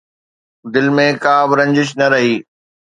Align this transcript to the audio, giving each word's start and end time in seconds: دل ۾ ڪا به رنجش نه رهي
دل 0.73 0.87
۾ 1.05 1.07
ڪا 1.23 1.35
به 1.49 1.53
رنجش 1.59 1.89
نه 1.99 2.05
رهي 2.11 2.35